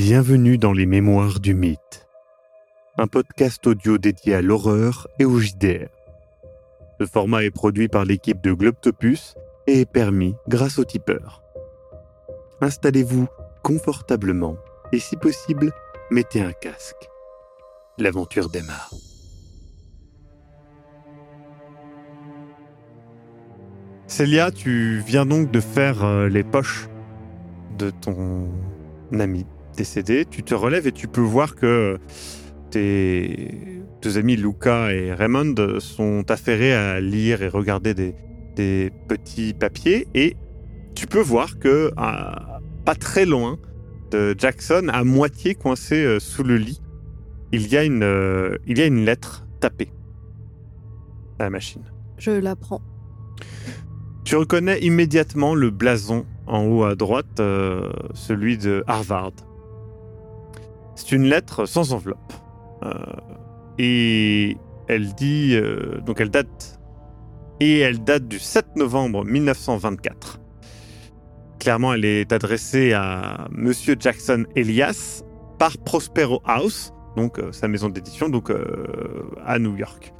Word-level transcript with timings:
Bienvenue 0.00 0.58
dans 0.58 0.72
les 0.72 0.86
Mémoires 0.86 1.40
du 1.40 1.54
Mythe, 1.54 2.06
un 2.98 3.08
podcast 3.08 3.66
audio 3.66 3.98
dédié 3.98 4.36
à 4.36 4.42
l'horreur 4.42 5.08
et 5.18 5.24
au 5.24 5.40
JDR. 5.40 5.88
Ce 7.00 7.04
format 7.04 7.42
est 7.42 7.50
produit 7.50 7.88
par 7.88 8.04
l'équipe 8.04 8.40
de 8.40 8.52
Globtopus 8.52 9.34
et 9.66 9.80
est 9.80 9.90
permis 9.90 10.36
grâce 10.46 10.78
au 10.78 10.84
tipeur. 10.84 11.42
Installez-vous 12.60 13.26
confortablement 13.64 14.56
et 14.92 15.00
si 15.00 15.16
possible, 15.16 15.72
mettez 16.12 16.42
un 16.42 16.52
casque. 16.52 17.08
L'aventure 17.98 18.50
démarre. 18.50 18.94
Célia, 24.06 24.52
tu 24.52 25.02
viens 25.04 25.26
donc 25.26 25.50
de 25.50 25.58
faire 25.58 26.04
euh, 26.04 26.28
les 26.28 26.44
poches 26.44 26.88
de 27.76 27.90
ton 27.90 28.48
ami 29.18 29.44
décédé. 29.78 30.26
Tu 30.28 30.42
te 30.42 30.54
relèves 30.54 30.86
et 30.86 30.92
tu 30.92 31.08
peux 31.08 31.22
voir 31.22 31.54
que 31.54 31.98
tes 32.70 33.82
deux 34.02 34.18
amis 34.18 34.36
Luca 34.36 34.92
et 34.92 35.14
Raymond 35.14 35.54
sont 35.78 36.30
affairés 36.30 36.74
à 36.74 37.00
lire 37.00 37.42
et 37.42 37.48
regarder 37.48 37.94
des, 37.94 38.14
des 38.56 38.90
petits 39.08 39.54
papiers 39.54 40.06
et 40.14 40.36
tu 40.94 41.06
peux 41.06 41.20
voir 41.20 41.58
que 41.58 41.92
à 41.96 42.60
pas 42.84 42.96
très 42.96 43.24
loin 43.24 43.58
de 44.10 44.34
Jackson, 44.36 44.88
à 44.92 45.04
moitié 45.04 45.54
coincé 45.54 45.96
euh, 45.96 46.18
sous 46.18 46.42
le 46.42 46.56
lit, 46.56 46.80
il 47.52 47.68
y 47.68 47.76
a 47.76 47.84
une, 47.84 48.02
euh, 48.02 48.56
il 48.66 48.78
y 48.78 48.82
a 48.82 48.86
une 48.86 49.04
lettre 49.04 49.46
tapée 49.60 49.92
à 51.38 51.44
la 51.44 51.50
machine. 51.50 51.82
Je 52.16 52.30
la 52.30 52.56
prends. 52.56 52.82
Tu 54.24 54.36
reconnais 54.36 54.80
immédiatement 54.80 55.54
le 55.54 55.70
blason 55.70 56.26
en 56.46 56.64
haut 56.64 56.84
à 56.84 56.94
droite, 56.94 57.40
euh, 57.40 57.90
celui 58.14 58.58
de 58.58 58.82
Harvard. 58.86 59.32
C'est 60.98 61.12
une 61.12 61.26
lettre 61.26 61.64
sans 61.64 61.92
enveloppe. 61.92 62.32
Euh, 62.82 62.92
et 63.78 64.56
elle 64.88 65.14
dit. 65.14 65.54
euh, 65.54 66.00
donc 66.00 66.20
elle 66.20 66.28
date. 66.28 66.80
Et 67.60 67.78
elle 67.78 68.02
date 68.02 68.26
du 68.26 68.40
7 68.40 68.74
novembre 68.74 69.24
1924. 69.24 70.40
Clairement, 71.60 71.94
elle 71.94 72.04
est 72.04 72.32
adressée 72.32 72.94
à 72.94 73.46
Monsieur 73.52 73.94
Jackson 73.98 74.44
Elias 74.56 75.22
par 75.60 75.78
Prospero 75.78 76.42
House, 76.44 76.92
donc 77.16 77.38
euh, 77.38 77.52
sa 77.52 77.68
maison 77.68 77.88
d'édition, 77.88 78.28
donc 78.28 78.52
à 79.46 79.58
New 79.60 79.76
York. 79.76 80.12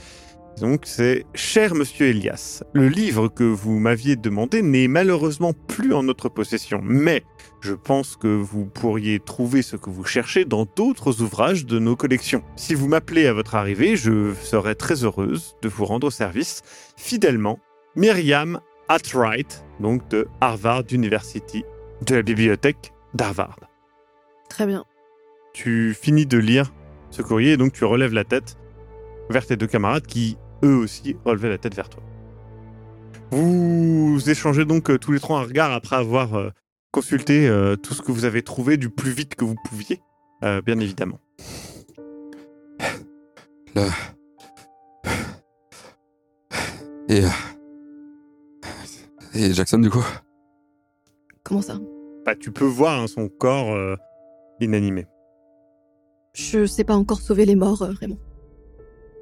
Donc 0.60 0.82
c'est 0.84 1.24
Cher 1.34 1.74
Monsieur 1.74 2.08
Elias, 2.08 2.62
le 2.72 2.88
livre 2.88 3.28
que 3.28 3.44
vous 3.44 3.78
m'aviez 3.78 4.16
demandé 4.16 4.62
n'est 4.62 4.88
malheureusement 4.88 5.52
plus 5.52 5.94
en 5.94 6.02
notre 6.02 6.28
possession, 6.28 6.80
mais 6.82 7.22
je 7.60 7.74
pense 7.74 8.16
que 8.16 8.28
vous 8.28 8.66
pourriez 8.66 9.20
trouver 9.20 9.62
ce 9.62 9.76
que 9.76 9.90
vous 9.90 10.04
cherchez 10.04 10.44
dans 10.44 10.66
d'autres 10.76 11.22
ouvrages 11.22 11.66
de 11.66 11.78
nos 11.78 11.96
collections. 11.96 12.42
Si 12.56 12.74
vous 12.74 12.88
m'appelez 12.88 13.26
à 13.26 13.32
votre 13.32 13.54
arrivée, 13.54 13.96
je 13.96 14.34
serai 14.34 14.74
très 14.74 15.04
heureuse 15.04 15.56
de 15.62 15.68
vous 15.68 15.84
rendre 15.84 16.10
service. 16.10 16.62
Fidèlement, 16.96 17.58
Myriam 17.96 18.60
Atwright, 18.88 19.64
donc 19.80 20.08
de 20.08 20.28
Harvard 20.40 20.84
University, 20.90 21.64
de 22.06 22.14
la 22.14 22.22
bibliothèque 22.22 22.92
d'Harvard. 23.14 23.58
Très 24.48 24.66
bien. 24.66 24.84
Tu 25.52 25.94
finis 25.94 26.26
de 26.26 26.38
lire 26.38 26.72
ce 27.10 27.22
courrier 27.22 27.52
et 27.52 27.56
donc 27.56 27.72
tu 27.72 27.84
relèves 27.84 28.14
la 28.14 28.24
tête 28.24 28.56
vers 29.30 29.46
tes 29.46 29.56
deux 29.56 29.66
camarades 29.66 30.06
qui, 30.06 30.36
eux 30.64 30.76
aussi, 30.76 31.16
relevaient 31.24 31.48
la 31.48 31.58
tête 31.58 31.74
vers 31.74 31.88
toi. 31.88 32.02
Vous 33.30 34.18
échangez 34.26 34.64
donc 34.64 34.90
euh, 34.90 34.98
tous 34.98 35.12
les 35.12 35.20
trois 35.20 35.40
un 35.40 35.44
regard 35.44 35.72
après 35.72 35.96
avoir 35.96 36.34
euh, 36.34 36.50
consulté 36.92 37.46
euh, 37.48 37.76
tout 37.76 37.94
ce 37.94 38.02
que 38.02 38.12
vous 38.12 38.24
avez 38.24 38.42
trouvé 38.42 38.76
du 38.76 38.88
plus 38.88 39.10
vite 39.10 39.34
que 39.34 39.44
vous 39.44 39.56
pouviez, 39.68 40.00
euh, 40.44 40.62
bien 40.62 40.78
évidemment. 40.80 41.20
Le... 43.74 43.88
Et... 47.08 47.24
euh, 47.24 47.28
Et 49.34 49.52
Jackson, 49.52 49.78
du 49.78 49.90
coup? 49.90 50.04
Comment 51.44 51.62
ça? 51.62 51.78
Bah, 52.24 52.34
tu 52.34 52.50
peux 52.50 52.64
voir 52.64 53.00
hein, 53.00 53.06
son 53.06 53.28
corps 53.28 53.72
euh, 53.72 53.94
inanimé. 54.60 55.06
Je 56.34 56.66
sais 56.66 56.84
pas 56.84 56.96
encore 56.96 57.20
sauver 57.20 57.44
les 57.46 57.54
morts, 57.54 57.82
euh, 57.82 57.92
Raymond. 57.92 58.18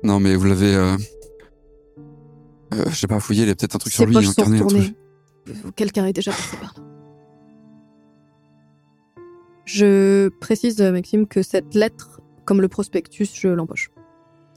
Non, 0.02 0.20
mais 0.20 0.34
vous 0.36 0.46
l'avez... 0.46 0.74
Euh... 0.74 0.96
euh, 2.76 2.84
je 2.90 2.94
sais 2.96 3.06
pas, 3.06 3.18
fouillé, 3.20 3.42
il 3.42 3.48
y 3.48 3.50
a 3.50 3.54
peut-être 3.54 3.74
un 3.76 3.78
truc 3.78 3.92
sur 3.92 4.06
lui, 4.06 4.14
poches 4.14 4.26
sont 4.26 4.32
incarné, 4.42 4.58
un 4.60 4.64
retournées. 4.64 4.94
truc. 5.44 5.74
Quelqu'un 5.76 6.06
est 6.06 6.12
déjà 6.12 6.30
passé 6.32 6.56
par 6.60 6.74
là. 6.76 6.82
Je 9.64 10.28
précise, 10.40 10.80
euh, 10.80 10.92
Maxime, 10.92 11.26
que 11.26 11.42
cette 11.42 11.74
lettre, 11.74 12.20
comme 12.44 12.60
le 12.60 12.68
prospectus, 12.68 13.28
je 13.34 13.48
l'empoche. 13.48 13.90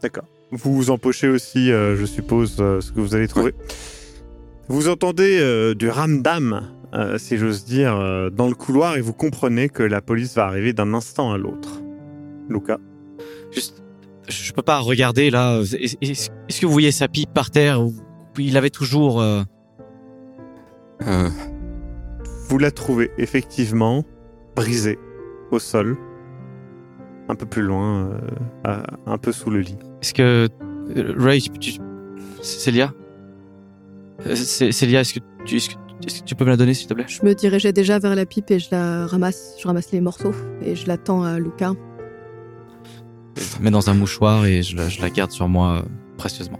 D'accord. 0.01 0.25
Vous 0.51 0.89
empochez 0.91 1.27
aussi, 1.27 1.71
euh, 1.71 1.95
je 1.95 2.05
suppose, 2.05 2.57
euh, 2.59 2.81
ce 2.81 2.91
que 2.91 2.99
vous 2.99 3.15
avez 3.15 3.27
trouvé. 3.27 3.53
Vous 4.67 4.87
entendez 4.87 5.39
euh, 5.39 5.73
du 5.73 5.89
ramdam, 5.89 6.69
euh, 6.93 7.17
si 7.17 7.37
j'ose 7.37 7.65
dire, 7.65 7.95
euh, 7.95 8.29
dans 8.29 8.47
le 8.47 8.53
couloir 8.55 8.97
et 8.97 9.01
vous 9.01 9.13
comprenez 9.13 9.69
que 9.69 9.83
la 9.83 10.01
police 10.01 10.35
va 10.35 10.45
arriver 10.45 10.73
d'un 10.73 10.93
instant 10.93 11.31
à 11.31 11.37
l'autre. 11.37 11.81
Luca 12.49 12.79
Juste, 13.51 13.81
je 14.27 14.51
peux 14.53 14.61
pas 14.61 14.79
regarder 14.79 15.31
là. 15.31 15.61
Est- 15.61 15.97
Est-ce 16.01 16.29
est-ce 16.47 16.61
que 16.61 16.65
vous 16.67 16.71
voyez 16.71 16.91
sa 16.91 17.07
pipe 17.07 17.33
par 17.33 17.49
terre 17.49 17.81
ou 17.81 17.93
il 18.39 18.57
avait 18.57 18.69
toujours 18.69 19.21
euh, 19.21 19.43
Euh, 21.07 21.29
Vous 22.49 22.57
la 22.57 22.71
trouvez 22.71 23.11
effectivement 23.17 24.03
brisée 24.55 24.97
au 25.51 25.59
sol, 25.59 25.97
un 27.29 27.35
peu 27.35 27.45
plus 27.45 27.61
loin, 27.61 28.09
euh, 28.09 28.19
à- 28.63 28.83
un 29.05 29.17
peu 29.17 29.31
sous 29.31 29.49
le 29.49 29.59
lit. 29.61 29.77
Est-ce 30.01 30.13
que 30.13 30.47
Ray, 31.17 31.41
tu, 31.41 31.73
Célia, 32.41 32.93
Cé- 34.35 34.71
Célia, 34.71 35.01
est-ce 35.01 35.13
que 35.13 35.19
tu, 35.45 35.55
est-ce 35.57 35.69
que, 35.69 35.75
est-ce 36.05 36.21
que 36.21 36.25
tu 36.25 36.35
peux 36.35 36.43
me 36.43 36.49
la 36.49 36.57
donner 36.57 36.73
s'il 36.73 36.87
te 36.87 36.93
plaît? 36.93 37.05
Je 37.07 37.23
me 37.25 37.33
dirigeais 37.33 37.71
déjà 37.71 37.99
vers 37.99 38.15
la 38.15 38.25
pipe 38.25 38.49
et 38.51 38.59
je 38.59 38.67
la 38.71 39.05
ramasse. 39.07 39.55
Je 39.61 39.67
ramasse 39.67 39.91
les 39.91 40.01
morceaux 40.01 40.33
et 40.61 40.75
je 40.75 40.87
la 40.87 40.97
tends 40.97 41.23
à 41.23 41.39
Lucas. 41.39 41.73
Je 43.37 43.55
la 43.55 43.59
mets 43.63 43.71
dans 43.71 43.89
un 43.89 43.93
mouchoir 43.93 44.45
et 44.45 44.63
je 44.63 44.75
la, 44.75 44.89
je 44.89 45.01
la 45.01 45.09
garde 45.09 45.31
sur 45.31 45.47
moi 45.47 45.83
précieusement. 46.17 46.59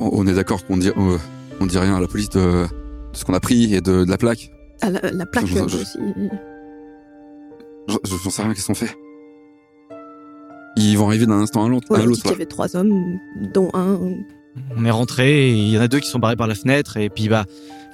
On, 0.00 0.26
est 0.26 0.34
d'accord 0.34 0.64
qu'on 0.66 0.76
dit, 0.76 0.88
euh, 0.88 1.18
on 1.60 1.66
dit 1.66 1.78
rien 1.78 1.96
à 1.96 2.00
la 2.00 2.06
police 2.08 2.30
de, 2.30 2.40
de 2.40 2.66
ce 3.12 3.24
qu'on 3.24 3.34
a 3.34 3.40
pris 3.40 3.74
et 3.74 3.80
de, 3.80 4.04
de 4.04 4.10
la 4.10 4.18
plaque. 4.18 4.50
Ah, 4.82 4.90
la, 4.90 5.10
la 5.10 5.26
plaque 5.26 5.46
Je- 5.46 5.54
je- 5.56 5.58
euh, 5.62 5.68
je- 5.68 5.76
aussi. 5.76 5.98
Je- 7.88 7.96
je- 8.04 8.16
J'en 8.24 8.30
sais 8.30 8.42
rien, 8.42 8.54
qu'est-ce 8.54 8.66
qu'on 8.66 8.74
fait? 8.74 8.96
Ils 10.76 10.96
vont 10.96 11.06
arriver 11.08 11.26
d'un 11.26 11.40
instant 11.40 11.64
à 11.64 11.68
l'autre. 11.68 11.90
Ouais, 11.90 12.00
qu'il 12.14 12.30
y 12.30 12.34
avait 12.34 12.46
trois 12.46 12.76
hommes, 12.76 13.18
dont 13.52 13.70
un. 13.74 13.98
On 14.76 14.84
est 14.84 14.90
rentré 14.90 15.50
il 15.50 15.68
y 15.70 15.78
en 15.78 15.80
a 15.80 15.88
deux 15.88 16.00
qui 16.00 16.08
sont 16.08 16.18
barrés 16.18 16.36
par 16.36 16.46
la 16.48 16.54
fenêtre 16.56 16.96
et 16.96 17.08
puis 17.08 17.28
bah 17.28 17.44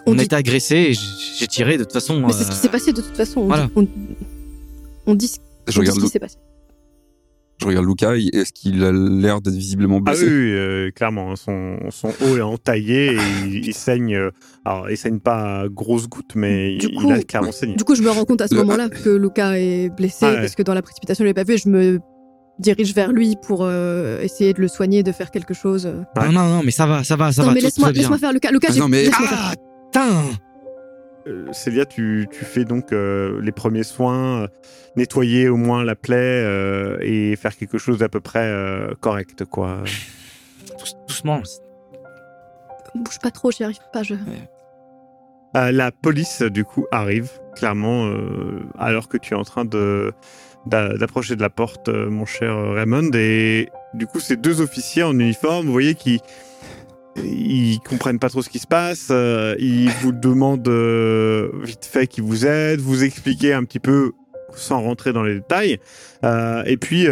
on, 0.07 0.13
On 0.13 0.15
dit- 0.15 0.25
été 0.25 0.35
agressé 0.37 0.77
et 0.77 0.95
j'ai 1.39 1.47
tiré 1.47 1.77
de 1.79 1.85
toute 1.85 1.93
façon. 1.93 2.21
Mais 2.27 2.33
c'est 2.33 2.45
ce 2.45 2.49
qui 2.51 2.55
euh, 2.55 2.61
s'est 2.63 2.69
passé 2.69 2.93
de 2.93 3.01
toute 3.03 3.17
façon. 3.17 3.41
On, 3.41 3.47
voilà. 3.47 3.67
dit, 3.67 3.73
on, 3.77 3.87
on 5.07 5.15
dit 5.15 5.29
ce, 5.29 5.37
Je 5.69 5.79
on 5.79 5.83
dit 5.83 5.91
regarde, 5.91 5.99
ce 6.01 6.05
qui 6.05 6.11
s'est 6.11 6.19
passé. 6.19 6.37
Regarde 7.67 7.87
Luca, 7.87 8.17
est-ce 8.17 8.53
qu'il 8.53 8.83
a 8.85 8.93
l'air 8.93 9.41
d'être 9.41 9.55
visiblement 9.55 9.97
Ah 9.99 10.11
blessé? 10.11 10.25
oui, 10.27 10.31
oui, 10.33 10.53
euh, 10.53 10.91
clairement, 10.91 11.33
hein, 11.33 11.37
son, 11.37 11.79
son 11.91 12.09
haut 12.23 12.37
est 12.37 12.41
entaillé 12.43 13.13
et 13.13 13.19
il, 13.47 13.67
il 13.67 13.75
saigne. 13.75 14.15
euh, 14.15 14.31
alors, 14.65 14.91
il 14.91 14.97
saigne 14.97 15.19
pas 15.21 15.61
à 15.63 15.69
grosses 15.69 16.09
gouttes, 16.09 16.35
mais 16.35 16.77
Du 16.77 16.87
il, 16.91 16.95
coup- 16.99 17.11
a 17.11 17.19
clairement 17.23 17.53
saigné. 17.53 17.77
Du 17.77 17.85
coup, 17.85 17.95
je 17.95 18.03
me 18.03 18.11
rends 18.11 18.25
compte 18.25 18.41
à 18.41 18.49
ce 18.49 18.55
Le- 18.55 18.63
moment-là 18.63 18.89
que 18.89 19.11
Lucas 19.11 19.55
est 19.59 19.89
blessé 19.95 20.19
Ah 20.27 20.33
ouais. 20.33 20.41
parce 20.41 20.55
que 20.55 20.63
dans 20.63 20.75
la 20.75 20.83
précipitation, 20.83 21.25
je 21.25 21.29
l'ai 21.29 21.35
pas 21.35 21.45
vu. 21.45 21.55
et 21.55 21.59
Je 21.59 21.69
me 21.69 22.01
dirige 22.59 22.95
vers 22.95 23.13
lui 23.13 23.37
pour 23.47 23.61
euh, 23.65 24.21
essayer 24.23 24.53
de 24.55 24.61
le 24.61 24.69
soigner, 24.69 25.03
de 25.03 25.13
faire 25.13 25.31
quelque 25.31 25.53
chose. 25.55 25.87
Non, 26.17 26.33
non, 26.33 26.49
non, 26.49 26.63
mais 26.65 26.71
ça 26.71 26.87
va, 26.87 27.05
ça 27.05 27.15
va, 27.17 27.31
ça 27.33 27.43
non, 27.43 27.49
va. 27.49 27.55
mais 27.55 27.61
laisse-moi 27.61 27.93
laisse 27.93 28.07
faire 28.07 28.33
Lucas. 28.33 28.51
Lucas, 28.51 28.69
Ah 28.73 28.79
non, 28.79 28.89
mais- 28.89 29.03
laisse-moi 29.05 29.29
faire. 29.29 29.39
Ah, 29.43 29.55
putain 29.93 30.39
Célia, 31.53 31.85
tu, 31.87 32.29
tu 32.31 32.45
fais 32.45 32.65
donc 32.65 32.93
euh, 32.93 33.41
les 33.43 33.53
premiers 33.53 33.83
soins, 33.83 34.43
euh, 34.43 34.49
nettoyer 34.97 35.49
au 35.49 35.57
moins 35.57 35.83
la 35.85 35.95
plaie 35.97 36.17
euh, 36.45 36.99
et 37.01 37.35
faire 37.37 37.57
quelque 37.57 37.79
chose 37.79 37.99
d'à 37.99 38.09
peu 38.09 38.21
près 38.21 38.45
euh, 38.47 38.95
correct, 39.01 39.45
quoi. 39.45 39.83
Douce- 40.79 40.97
Doucement. 41.09 41.43
Bouge 42.95 43.19
pas 43.21 43.31
trop, 43.31 43.51
j'y 43.51 43.65
arrive 43.65 43.79
pas. 43.93 44.03
Je... 44.03 44.15
Euh, 45.57 45.73
la 45.73 45.91
police, 45.93 46.43
du 46.43 46.65
coup, 46.65 46.87
arrive, 46.93 47.31
clairement, 47.55 48.07
euh, 48.07 48.61
alors 48.79 49.09
que 49.09 49.17
tu 49.17 49.35
es 49.35 49.37
en 49.37 49.45
train 49.45 49.65
de 49.65 50.13
d'a- 50.67 50.97
d'approcher 50.97 51.37
de 51.37 51.43
la 51.43 51.51
porte, 51.51 51.89
euh, 51.89 52.09
mon 52.11 52.25
cher 52.27 52.57
Raymond. 52.73 53.11
Et 53.15 53.69
du 53.95 54.07
coup, 54.07 54.21
ces 54.21 54.37
deux 54.37 54.61
officiers 54.61 55.03
en 55.03 55.19
uniforme, 55.19 55.67
vous 55.67 55.73
voyez, 55.73 55.95
qui 55.95 56.21
ils 57.25 57.81
comprennent 57.81 58.19
pas 58.19 58.29
trop 58.29 58.43
ce 58.43 58.49
qui 58.49 58.59
se 58.59 58.67
passe. 58.67 59.09
euh, 59.11 59.55
ils 59.59 59.91
vous 60.03 60.13
demandent 60.13 60.69
euh, 60.69 61.51
vite 61.63 61.85
fait 61.85 62.07
qui 62.07 62.21
vous 62.21 62.47
êtes, 62.47 62.81
vous 62.81 63.05
expliquer 63.05 63.53
un 63.53 63.65
petit 63.65 63.81
peu 63.81 64.13
sans 64.55 64.81
rentrer 64.81 65.13
dans 65.13 65.23
les 65.23 65.35
détails. 65.35 65.79
Euh, 66.25 66.63
et 66.65 66.77
puis, 66.77 67.07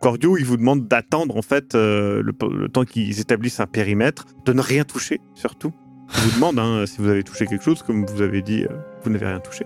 Cordio, 0.00 0.36
il 0.36 0.44
vous 0.44 0.56
demande 0.56 0.86
d'attendre 0.86 1.36
en 1.36 1.42
fait 1.42 1.74
le, 1.74 2.66
temps 2.72 2.84
qu'ils 2.84 3.20
établissent 3.20 3.60
un 3.60 3.66
périmètre, 3.66 4.26
de 4.44 4.52
ne 4.52 4.60
rien 4.60 4.84
toucher 4.84 5.20
surtout. 5.34 5.72
Il 6.14 6.20
vous 6.22 6.34
demande 6.36 6.58
hein, 6.58 6.84
si 6.86 6.98
vous 6.98 7.08
avez 7.08 7.22
touché 7.22 7.46
quelque 7.46 7.64
chose, 7.64 7.82
comme 7.82 8.06
vous 8.06 8.22
avez 8.22 8.42
dit, 8.42 8.64
vous 9.02 9.10
n'avez 9.10 9.26
rien 9.26 9.40
touché. 9.40 9.64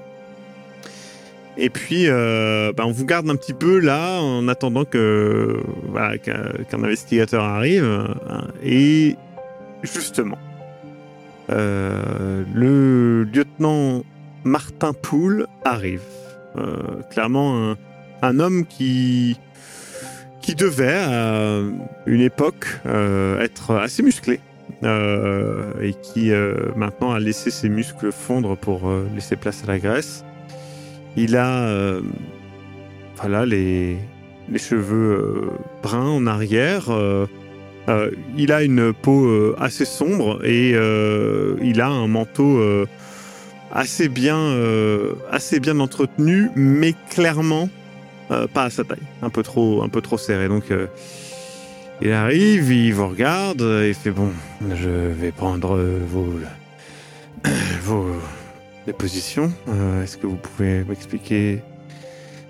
Et 1.58 1.68
puis, 1.68 2.08
euh, 2.08 2.72
bah, 2.74 2.84
on 2.86 2.92
vous 2.92 3.04
garde 3.04 3.28
un 3.28 3.36
petit 3.36 3.52
peu 3.52 3.78
là 3.78 4.20
en 4.22 4.48
attendant 4.48 4.84
que 4.84 5.60
voilà, 5.88 6.16
qu'un 6.18 6.82
investigateur 6.82 7.44
arrive. 7.44 8.08
Et 8.62 9.16
justement, 9.82 10.38
euh, 11.50 12.42
le 12.54 13.24
lieutenant 13.24 14.02
Martin 14.44 14.92
Poul 14.94 15.46
arrive. 15.64 16.00
Euh, 16.56 17.02
clairement, 17.10 17.72
un, 17.72 17.76
un 18.22 18.40
homme 18.40 18.66
qui 18.66 19.38
qui 20.40 20.56
devait 20.56 20.98
à 20.98 21.60
une 22.06 22.20
époque 22.20 22.66
être 23.40 23.76
assez 23.76 24.02
musclé 24.02 24.40
et 24.82 25.94
qui 26.02 26.32
maintenant 26.74 27.12
a 27.12 27.20
laissé 27.20 27.52
ses 27.52 27.68
muscles 27.68 28.10
fondre 28.10 28.56
pour 28.56 28.90
laisser 29.14 29.36
place 29.36 29.62
à 29.62 29.68
la 29.68 29.78
graisse. 29.78 30.24
Il 31.16 31.36
a 31.36 31.64
euh, 31.64 32.00
voilà 33.16 33.44
les, 33.44 33.98
les 34.48 34.58
cheveux 34.58 35.12
euh, 35.12 35.50
bruns 35.82 36.08
en 36.08 36.26
arrière. 36.26 36.86
euh, 36.90 37.26
il 38.36 38.52
a 38.52 38.62
une 38.62 38.92
peau 38.92 39.54
assez 39.58 39.84
sombre 39.84 40.44
et 40.44 40.70
il 41.62 41.80
a 41.80 41.88
un 41.88 42.06
manteau 42.06 42.60
assez 43.72 44.08
bien 44.08 44.56
assez 45.30 45.58
bien 45.58 45.80
entretenu, 45.80 46.50
mais 46.54 46.94
clairement 47.10 47.68
pas 48.54 48.64
à 48.64 48.70
sa 48.70 48.84
taille, 48.84 49.02
un 49.20 49.30
peu 49.30 49.42
trop 49.42 49.82
un 49.82 49.88
peu 49.88 50.00
trop 50.00 50.16
serré. 50.16 50.46
Donc 50.46 50.72
il 52.00 52.12
arrive, 52.12 52.70
il 52.70 52.94
vous 52.94 53.08
regarde, 53.08 53.60
il 53.60 53.94
fait 53.94 54.12
bon, 54.12 54.30
je 54.74 54.88
vais 54.88 55.32
prendre 55.32 55.76
vos 56.06 56.28
dépositions. 58.86 59.52
Euh, 59.68 60.02
Est-ce 60.02 60.16
que 60.16 60.26
vous 60.26 60.36
pouvez 60.36 60.84
m'expliquer 60.84 61.62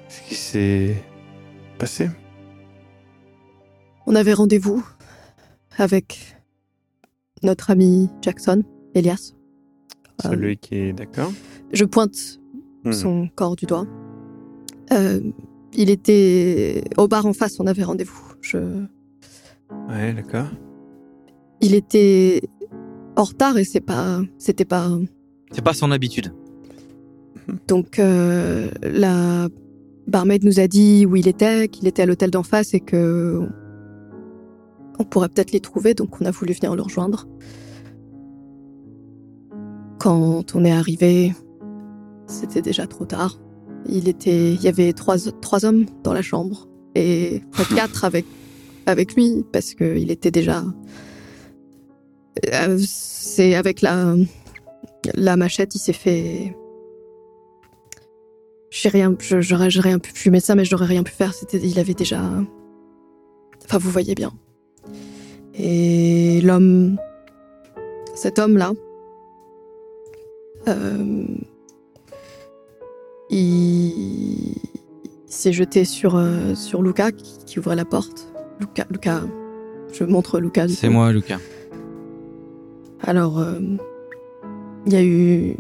ce 0.08 0.20
qui 0.28 0.34
s'est 0.34 0.96
passé? 1.78 2.08
On 4.06 4.14
avait 4.14 4.32
rendez-vous 4.32 4.84
avec 5.78 6.36
notre 7.42 7.70
ami 7.70 8.08
Jackson, 8.20 8.62
Elias. 8.94 9.32
Euh, 10.24 10.30
Celui 10.30 10.56
qui 10.56 10.74
est 10.76 10.92
d'accord. 10.92 11.32
je 11.72 11.84
pointe 11.84 12.38
Hmm. 12.84 12.90
son 12.90 13.28
corps 13.36 13.54
du 13.54 13.64
doigt. 13.64 13.86
Euh, 14.92 15.20
il 15.72 15.88
était 15.88 16.82
au 16.96 17.06
bar 17.06 17.26
en 17.26 17.32
face, 17.32 17.60
on 17.60 17.66
avait 17.68 17.84
rendez-vous. 17.84 18.20
Je... 18.40 18.58
Ouais, 19.88 20.12
d'accord. 20.12 20.48
Il 21.60 21.76
était 21.76 22.40
en 23.14 23.22
retard 23.22 23.56
et 23.56 23.62
c'est 23.62 23.80
pas, 23.80 24.20
c'était 24.36 24.64
pas. 24.64 24.90
C'est 25.52 25.62
pas 25.62 25.74
son 25.74 25.90
habitude. 25.90 26.32
Donc 27.68 27.98
euh, 27.98 28.70
la 28.82 29.48
barmaid 30.06 30.44
nous 30.44 30.60
a 30.60 30.66
dit 30.66 31.06
où 31.06 31.16
il 31.16 31.28
était, 31.28 31.68
qu'il 31.68 31.86
était 31.86 32.02
à 32.02 32.06
l'hôtel 32.06 32.30
d'en 32.30 32.42
face 32.42 32.74
et 32.74 32.80
que 32.80 33.46
on 34.98 35.04
pourrait 35.04 35.28
peut-être 35.28 35.52
les 35.52 35.60
trouver. 35.60 35.94
Donc 35.94 36.20
on 36.20 36.24
a 36.24 36.30
voulu 36.30 36.52
venir 36.52 36.74
le 36.74 36.82
rejoindre. 36.82 37.26
Quand 39.98 40.54
on 40.54 40.64
est 40.64 40.72
arrivé, 40.72 41.32
c'était 42.26 42.62
déjà 42.62 42.86
trop 42.86 43.04
tard. 43.04 43.38
Il 43.86 44.08
était, 44.08 44.54
il 44.54 44.62
y 44.62 44.68
avait 44.68 44.92
trois, 44.92 45.16
trois 45.40 45.64
hommes 45.64 45.86
dans 46.02 46.12
la 46.12 46.22
chambre 46.22 46.68
et 46.94 47.42
quatre 47.74 48.04
avec 48.04 48.24
avec 48.86 49.14
lui 49.14 49.44
parce 49.52 49.74
que 49.74 49.96
il 49.96 50.10
était 50.10 50.30
déjà. 50.30 50.64
Euh, 52.52 52.78
C'est 52.80 53.54
avec 53.54 53.82
la 53.82 54.14
la 55.14 55.36
machette, 55.36 55.74
il 55.74 55.78
s'est 55.78 55.92
fait. 55.92 56.56
J'ai 58.70 58.88
rien, 58.88 59.14
je- 59.20 59.40
j'aurais 59.40 59.68
rien 59.68 59.98
pu. 59.98 60.12
Suis 60.14 60.30
médecin, 60.30 60.54
mais 60.54 60.64
j'aurais 60.64 60.86
rien 60.86 61.02
pu 61.02 61.12
faire. 61.12 61.34
C'était, 61.34 61.58
il 61.58 61.78
avait 61.78 61.94
déjà. 61.94 62.20
Enfin, 63.64 63.78
vous 63.78 63.90
voyez 63.90 64.14
bien. 64.14 64.32
Et 65.54 66.40
l'homme, 66.42 66.96
cet 68.14 68.38
homme-là, 68.38 68.72
euh, 70.68 71.24
il, 73.30 74.54
s'est 75.26 75.52
jeté 75.52 75.84
sur 75.84 76.16
euh, 76.16 76.54
sur 76.54 76.82
Luca 76.82 77.12
qui, 77.12 77.38
qui 77.46 77.58
ouvrait 77.58 77.76
la 77.76 77.84
porte. 77.84 78.32
Luca, 78.60 78.86
Luca, 78.90 79.20
je 79.92 80.04
montre 80.04 80.38
Luca. 80.40 80.68
C'est 80.68 80.88
moi, 80.88 81.12
Lucas. 81.12 81.38
Alors, 83.02 83.38
euh, 83.40 83.58
il 84.86 84.92
y 84.92 84.96
a 84.96 85.02
eu 85.04 85.56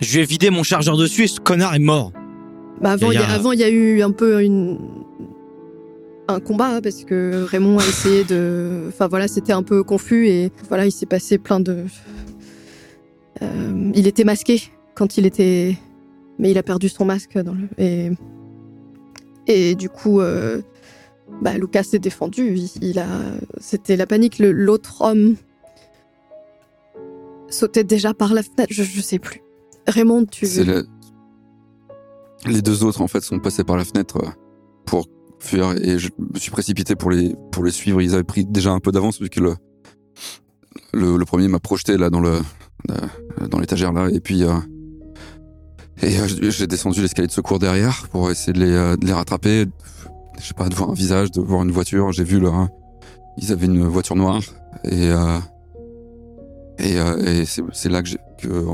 Je 0.00 0.14
lui 0.16 0.22
ai 0.22 0.26
vidé 0.26 0.50
mon 0.50 0.62
chargeur 0.62 0.96
dessus 0.96 1.24
et 1.24 1.28
ce 1.28 1.40
connard 1.40 1.74
est 1.74 1.78
mort. 1.78 2.12
Bah 2.80 2.92
avant, 2.92 3.10
Il 3.10 3.14
y 3.14 3.18
a- 3.18 3.20
y 3.20 3.24
a, 3.24 3.32
avant, 3.32 3.52
il 3.52 3.60
y 3.60 3.64
a 3.64 3.68
eu 3.70 4.02
un 4.02 4.10
peu 4.12 4.42
une 4.42 4.78
un 6.28 6.38
combat 6.40 6.76
hein, 6.76 6.80
parce 6.80 7.02
que 7.04 7.44
Raymond 7.48 7.78
a 7.78 7.82
essayé 7.82 8.22
de. 8.24 8.84
Enfin 8.88 9.08
voilà, 9.08 9.26
c'était 9.28 9.52
un 9.52 9.62
peu 9.64 9.82
confus 9.82 10.28
et 10.28 10.50
voilà, 10.68 10.86
il 10.86 10.92
s'est 10.92 11.06
passé 11.06 11.38
plein 11.38 11.58
de. 11.60 11.84
Euh, 13.42 13.90
il 13.94 14.06
était 14.06 14.24
masqué 14.24 14.62
quand 14.94 15.16
il 15.16 15.26
était, 15.26 15.76
mais 16.38 16.50
il 16.50 16.58
a 16.58 16.62
perdu 16.62 16.88
son 16.88 17.04
masque 17.04 17.36
dans 17.38 17.54
le 17.54 17.68
et 17.78 18.10
et 19.46 19.74
du 19.74 19.88
coup, 19.88 20.20
euh, 20.20 20.60
bah 21.42 21.54
Lucas 21.58 21.82
s'est 21.82 21.98
défendu. 21.98 22.54
Il, 22.56 22.70
il 22.90 22.98
a, 22.98 23.06
c'était 23.58 23.96
la 23.96 24.06
panique. 24.06 24.38
L'autre 24.38 25.02
homme 25.02 25.34
sautait 27.50 27.84
déjà 27.84 28.14
par 28.14 28.32
la 28.34 28.42
fenêtre. 28.42 28.72
Je, 28.72 28.82
je 28.82 29.00
sais 29.00 29.18
plus. 29.18 29.42
Raymond, 29.86 30.24
tu. 30.26 30.46
C'est 30.46 30.64
le- 30.64 30.86
Les 32.46 32.62
deux 32.62 32.84
autres, 32.84 33.02
en 33.02 33.08
fait, 33.08 33.20
sont 33.20 33.38
passés 33.38 33.64
par 33.64 33.76
la 33.76 33.84
fenêtre 33.84 34.16
euh, 34.18 34.28
pour 34.86 35.06
fuir 35.40 35.72
et 35.72 35.98
je 35.98 36.08
me 36.18 36.38
suis 36.38 36.50
précipité 36.50 36.94
pour 36.96 37.10
les, 37.10 37.34
pour 37.52 37.64
les 37.64 37.70
suivre. 37.70 38.00
Ils 38.00 38.14
avaient 38.14 38.24
pris 38.24 38.44
déjà 38.46 38.70
un 38.72 38.78
peu 38.80 38.92
d'avance 38.92 39.20
vu 39.20 39.28
que 39.30 39.40
le, 39.40 39.54
le, 40.92 41.16
le 41.16 41.24
premier 41.24 41.48
m'a 41.48 41.58
projeté 41.60 41.96
là 41.96 42.10
dans 42.10 42.20
le, 42.20 42.40
euh, 42.90 43.46
dans 43.48 43.58
l'étagère 43.58 43.92
là 43.92 44.08
et 44.10 44.20
puis, 44.20 44.44
euh, 44.44 44.52
et 46.02 46.18
euh, 46.18 46.26
j'ai 46.50 46.66
descendu 46.66 47.00
l'escalier 47.02 47.26
de 47.28 47.32
secours 47.32 47.58
derrière 47.58 48.08
pour 48.10 48.30
essayer 48.30 48.52
de 48.52 48.60
les, 48.60 48.72
euh, 48.72 48.96
de 48.96 49.06
les 49.06 49.12
rattraper. 49.12 49.66
Je 50.38 50.46
sais 50.46 50.54
pas, 50.54 50.68
de 50.68 50.74
voir 50.74 50.90
un 50.90 50.94
visage, 50.94 51.30
de 51.30 51.40
voir 51.42 51.62
une 51.62 51.70
voiture. 51.70 52.12
J'ai 52.12 52.24
vu 52.24 52.40
là, 52.40 52.68
ils 53.36 53.52
avaient 53.52 53.66
une 53.66 53.84
voiture 53.86 54.16
noire 54.16 54.40
et, 54.84 55.10
et, 56.82 56.98
euh, 56.98 57.18
et 57.42 57.44
c'est 57.44 57.88
là 57.88 58.02
que, 58.02 58.10
que 58.40 58.48
euh, 58.48 58.64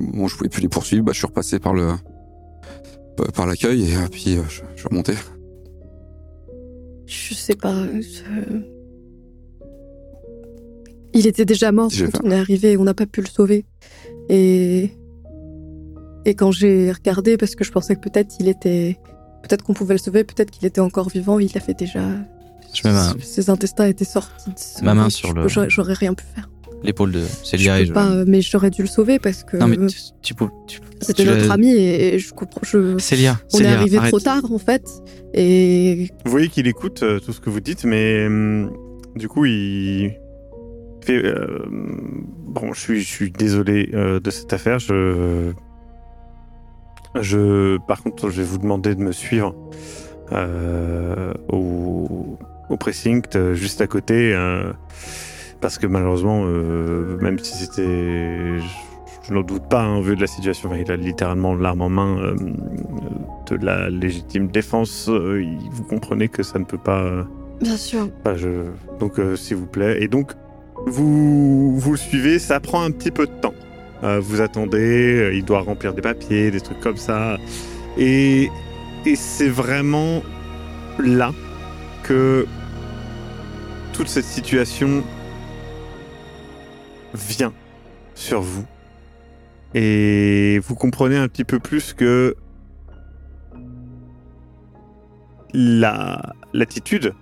bon, 0.00 0.28
je 0.28 0.36
pouvais 0.36 0.48
plus 0.48 0.62
les 0.62 0.68
poursuivre. 0.68 1.04
Bah, 1.04 1.12
je 1.12 1.18
suis 1.18 1.26
repassé 1.26 1.58
par 1.58 1.74
le 1.74 1.88
par 3.34 3.46
l'accueil 3.46 3.90
et 3.90 3.96
euh, 3.96 4.08
puis 4.10 4.36
euh, 4.36 4.42
je, 4.48 4.62
je 4.74 4.80
suis 4.80 4.88
remonté. 4.88 5.14
Je 7.06 7.34
sais 7.34 7.54
pas. 7.54 7.74
je- 8.00 8.62
Il 11.12 11.26
était 11.26 11.44
déjà 11.44 11.70
mort 11.70 11.90
quand 11.90 11.96
fait- 12.10 12.20
on 12.24 12.30
est 12.30 12.38
arrivé, 12.38 12.76
on 12.76 12.84
n'a 12.84 12.94
pas 12.94 13.06
pu 13.06 13.20
le 13.20 13.26
sauver. 13.28 13.64
Et 14.28 14.90
et 16.24 16.34
quand 16.34 16.50
j'ai 16.50 16.90
regardé, 16.90 17.36
parce 17.36 17.54
que 17.54 17.64
je 17.64 17.70
pensais 17.70 17.94
que 17.96 18.00
peut-être 18.00 18.34
il 18.40 18.48
était, 18.48 18.98
peut-être 19.42 19.62
qu'on 19.62 19.74
pouvait 19.74 19.94
le 19.94 19.98
sauver, 19.98 20.24
peut-être 20.24 20.50
qu'il 20.50 20.64
était 20.66 20.80
encore 20.80 21.08
vivant, 21.10 21.38
il 21.38 21.56
avait 21.56 21.74
déjà. 21.74 22.00
Je 22.72 22.88
mets 22.88 22.94
ma- 22.94 23.14
Ses 23.22 23.50
intestins 23.50 23.86
étaient 23.86 24.04
sortis. 24.06 24.50
de 24.80 24.84
Ma 24.84 24.94
main 24.94 25.10
sur 25.10 25.32
le- 25.34 25.46
j'aurais 25.68 25.92
rien 25.92 26.14
pu 26.14 26.24
faire. 26.34 26.48
L'épaule 26.84 27.12
de 27.12 27.20
Je 27.20 27.46
Célia 27.48 27.78
et 27.78 27.82
peux 27.82 27.88
je... 27.88 27.92
pas, 27.94 28.24
mais 28.26 28.40
j'aurais 28.42 28.70
dû 28.70 28.82
le 28.82 28.88
sauver 28.88 29.18
parce 29.18 29.42
que 29.42 29.56
Non 29.56 29.66
mais 29.68 29.76
tu, 29.86 29.96
tu 30.22 30.34
peux... 30.34 30.46
tu- 30.66 30.80
c'était 31.00 31.24
notre 31.24 31.50
ami 31.50 31.72
et, 31.72 32.14
et 32.14 32.18
je 32.18 32.32
comprends. 32.32 32.60
Je... 32.62 32.96
Célia, 32.98 33.40
On 33.54 33.58
est 33.60 33.66
arrivé 33.66 33.96
arrête. 33.98 34.10
trop 34.10 34.20
tard 34.20 34.42
en 34.52 34.58
fait 34.58 34.84
et 35.34 36.08
Vous 36.24 36.30
voyez 36.30 36.48
qu'il 36.48 36.66
écoute 36.66 37.02
euh, 37.02 37.18
tout 37.20 37.32
ce 37.32 37.40
que 37.40 37.50
vous 37.50 37.60
dites, 37.60 37.84
mais 37.84 38.26
hum, 38.26 38.70
du 39.16 39.28
coup, 39.28 39.44
il 39.46 40.12
fait. 41.04 41.24
euh, 41.24 41.64
bon, 41.68 42.72
je 42.72 42.80
suis, 42.80 43.00
je 43.02 43.08
suis 43.08 43.30
désolé 43.30 43.90
euh, 43.94 44.20
de 44.20 44.30
cette 44.30 44.52
affaire. 44.52 44.78
Je, 44.78 45.52
je, 47.20 47.78
par 47.86 48.02
contre, 48.02 48.30
je 48.30 48.38
vais 48.42 48.46
vous 48.48 48.58
demander 48.58 48.94
de 48.94 49.00
me 49.00 49.12
suivre 49.12 49.54
euh, 50.32 51.32
au, 51.48 52.38
au 52.70 52.76
precinct 52.76 53.36
euh, 53.36 53.54
juste 53.54 53.80
à 53.80 53.86
côté, 53.86 54.32
euh, 54.34 54.72
parce 55.64 55.78
que 55.78 55.86
malheureusement, 55.86 56.42
euh, 56.44 57.16
même 57.22 57.38
si 57.38 57.56
c'était, 57.56 58.58
je, 59.22 59.32
n'en 59.32 59.40
doute 59.40 59.66
pas, 59.70 59.80
hein, 59.80 60.02
vu 60.02 60.14
de 60.14 60.20
la 60.20 60.26
situation, 60.26 60.70
il 60.74 60.92
a 60.92 60.96
littéralement 60.96 61.54
l'arme 61.54 61.80
en 61.80 61.88
main. 61.88 62.18
euh, 62.18 62.36
de 63.46 63.64
la 63.64 63.88
légitime 63.88 64.48
défense, 64.48 65.08
euh, 65.08 65.42
vous 65.70 65.84
comprenez 65.84 66.28
que 66.28 66.42
ça 66.42 66.58
ne 66.58 66.64
peut 66.64 66.76
pas. 66.76 67.26
bien 67.62 67.78
sûr. 67.78 68.10
je... 68.36 68.66
Donc, 69.00 69.18
s'il 69.36 69.56
vous 69.56 69.64
plaît. 69.66 70.02
Et 70.02 70.08
donc, 70.08 70.32
vous, 70.84 71.78
vous 71.78 71.92
le 71.92 71.96
suivez, 71.96 72.38
ça 72.38 72.60
prend 72.60 72.82
un 72.82 72.90
petit 72.90 73.10
peu 73.10 73.26
de 73.26 73.32
temps. 73.32 73.54
Vous 74.20 74.42
attendez, 74.42 75.32
il 75.34 75.46
doit 75.46 75.60
remplir 75.60 75.94
des 75.94 76.02
papiers, 76.02 76.50
des 76.50 76.60
trucs 76.60 76.80
comme 76.80 76.98
ça. 76.98 77.38
Et, 77.96 78.50
et 79.06 79.16
c'est 79.16 79.48
vraiment 79.48 80.22
là 80.98 81.32
que 82.02 82.46
toute 83.94 84.08
cette 84.08 84.26
situation 84.26 85.02
vient 87.14 87.52
sur 88.14 88.40
vous. 88.40 88.66
Et 89.74 90.60
vous 90.60 90.74
comprenez 90.74 91.16
un 91.16 91.28
petit 91.28 91.44
peu 91.44 91.58
plus 91.58 91.94
que 91.94 92.36
la 95.52 96.34
l'attitude 96.52 97.14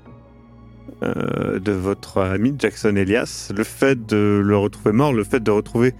euh, 1.02 1.58
de 1.58 1.72
votre 1.72 2.20
ami 2.20 2.54
Jackson 2.58 2.94
Elias, 2.96 3.50
le 3.56 3.64
fait 3.64 4.06
de 4.06 4.40
le 4.44 4.56
retrouver 4.56 4.92
mort, 4.92 5.12
le 5.12 5.25
fait 5.25 5.42
de 5.42 5.50
retrouver 5.50 5.94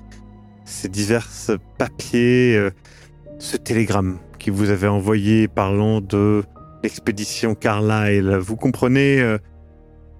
ces 0.65 0.89
divers 0.89 1.29
papiers, 1.79 2.57
euh, 2.57 2.71
ce 3.39 3.57
télégramme 3.57 4.19
qui 4.39 4.51
vous 4.51 4.71
avait 4.71 4.89
envoyé 4.89 5.49
parlant 5.49 6.01
de 6.01 6.43
l'expédition 6.83 7.55
Carlyle. 7.55 8.37
Vous 8.41 8.57
comprenez, 8.57 9.21
euh, 9.21 9.39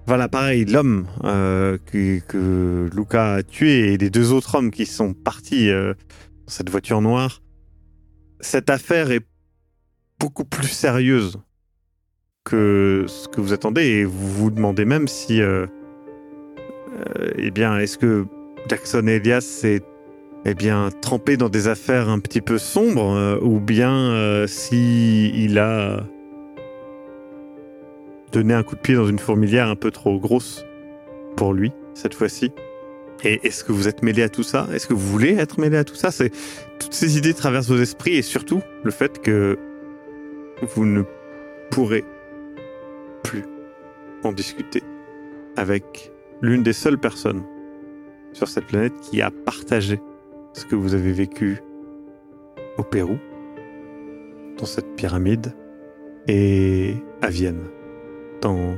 voilà, 0.05 0.27
pareil, 0.27 0.65
l'homme 0.65 1.07
euh, 1.23 1.77
que, 1.85 2.89
Luca 2.93 3.35
a 3.35 3.43
tué 3.43 3.93
et 3.93 3.97
les 3.97 4.09
deux 4.09 4.33
autres 4.33 4.55
hommes 4.55 4.69
qui 4.69 4.85
sont 4.85 5.13
partis 5.13 5.69
euh, 5.69 5.93
dans 6.45 6.51
cette 6.51 6.69
voiture 6.69 7.01
noire. 7.01 7.41
Cette 8.41 8.69
affaire 8.69 9.11
est 9.11 9.25
beaucoup 10.19 10.43
plus 10.43 10.67
sérieuse 10.67 11.39
que 12.43 13.05
ce 13.07 13.29
que 13.29 13.39
vous 13.39 13.53
attendez 13.53 13.83
et 13.83 14.03
vous 14.03 14.29
vous 14.29 14.51
demandez 14.51 14.83
même 14.83 15.07
si, 15.07 15.41
euh, 15.41 15.67
eh 17.37 17.51
bien, 17.51 17.77
est-ce 17.79 17.97
que 17.97 18.25
Jackson 18.67 19.07
Elias 19.07 19.41
s'est 19.41 19.81
eh 20.45 20.53
bien, 20.53 20.89
trempé 21.01 21.37
dans 21.37 21.47
des 21.47 21.69
affaires 21.69 22.09
un 22.09 22.19
petit 22.19 22.41
peu 22.41 22.57
sombres, 22.57 23.39
ou 23.41 23.61
bien 23.61 24.45
si 24.45 25.29
il 25.29 25.57
a 25.57 26.05
donné 28.33 28.53
un 28.53 28.63
coup 28.63 28.75
de 28.75 28.81
pied 28.81 28.95
dans 28.95 29.07
une 29.07 29.19
fourmilière 29.19 29.69
un 29.69 29.75
peu 29.75 29.91
trop 29.91 30.19
grosse 30.19 30.65
pour 31.37 31.53
lui 31.53 31.71
cette 31.93 32.15
fois-ci. 32.15 32.51
Et 33.23 33.39
est-ce 33.47 33.63
que 33.63 33.71
vous 33.71 33.87
êtes 33.87 34.03
mêlé 34.03 34.23
à 34.23 34.29
tout 34.29 34.43
ça? 34.43 34.67
Est-ce 34.73 34.87
que 34.87 34.93
vous 34.93 35.07
voulez 35.07 35.35
être 35.35 35.59
mêlé 35.59 35.77
à 35.77 35.83
tout 35.83 35.95
ça? 35.95 36.11
C'est 36.11 36.31
toutes 36.79 36.93
ces 36.93 37.17
idées 37.17 37.33
traversent 37.33 37.69
vos 37.69 37.79
esprits 37.79 38.15
et 38.15 38.21
surtout 38.21 38.61
le 38.83 38.91
fait 38.91 39.21
que 39.21 39.57
vous 40.75 40.85
ne 40.85 41.03
pourrez 41.71 42.03
plus 43.23 43.43
en 44.23 44.33
discuter 44.33 44.83
avec 45.55 46.11
l'une 46.41 46.63
des 46.63 46.73
seules 46.73 46.97
personnes 46.97 47.43
sur 48.33 48.47
cette 48.49 48.65
planète 48.65 48.93
qui 49.01 49.21
a 49.21 49.31
partagé 49.31 50.01
ce 50.53 50.65
que 50.65 50.75
vous 50.75 50.93
avez 50.93 51.11
vécu 51.11 51.61
au 52.77 52.83
Pérou, 52.83 53.17
dans 54.57 54.65
cette 54.65 54.95
pyramide, 54.95 55.53
et 56.27 56.95
à 57.21 57.29
Vienne, 57.29 57.67
dans 58.43 58.75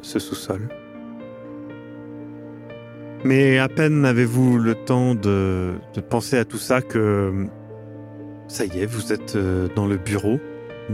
ce 0.00 0.18
sous-sol. 0.18 0.68
Mais 3.24 3.58
à 3.58 3.68
peine 3.68 4.04
avez-vous 4.04 4.58
le 4.58 4.74
temps 4.74 5.14
de, 5.14 5.74
penser 6.08 6.38
à 6.38 6.44
tout 6.44 6.58
ça 6.58 6.80
que 6.80 7.46
ça 8.48 8.64
y 8.64 8.80
est, 8.80 8.86
vous 8.86 9.12
êtes 9.12 9.36
euh, 9.36 9.68
dans 9.74 9.86
le 9.86 9.96
bureau 9.96 10.38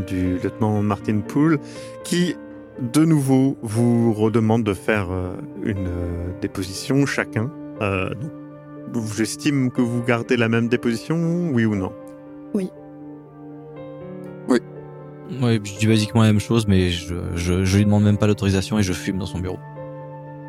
du 0.07 0.39
lieutenant 0.39 0.83
Martin 0.83 1.21
Poole 1.21 1.59
qui 2.03 2.35
de 2.81 3.05
nouveau 3.05 3.59
vous 3.61 4.15
redemande 4.15 4.65
de 4.65 4.73
faire 4.73 5.11
euh, 5.11 5.35
une 5.63 5.87
euh, 5.87 6.41
déposition 6.41 7.07
chacun. 7.07 7.51
J'estime 9.17 9.71
que 9.71 9.83
vous 9.83 10.03
gardez 10.03 10.37
la 10.37 10.49
même 10.49 10.69
déposition, 10.69 11.51
oui 11.53 11.65
ou 11.65 11.75
non? 11.75 11.93
Ouais, 15.41 15.61
je 15.63 15.79
dis 15.79 15.87
basiquement 15.87 16.23
la 16.23 16.29
même 16.29 16.41
chose, 16.41 16.67
mais 16.67 16.91
je, 16.91 17.15
je, 17.35 17.77
lui 17.77 17.85
demande 17.85 18.05
même 18.05 18.19
pas 18.19 18.27
l'autorisation 18.27 18.79
et 18.79 18.83
je 18.83 18.93
fume 18.93 19.19
dans 19.19 19.27
son 19.27 19.39
bureau. 19.39 19.59